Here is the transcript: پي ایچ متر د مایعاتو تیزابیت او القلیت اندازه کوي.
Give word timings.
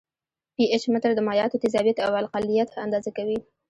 پي 0.55 0.63
ایچ 0.73 0.83
متر 0.93 1.11
د 1.15 1.19
مایعاتو 1.27 1.61
تیزابیت 1.63 1.97
او 2.05 2.11
القلیت 2.21 2.69
اندازه 2.85 3.09
کوي. 3.17 3.39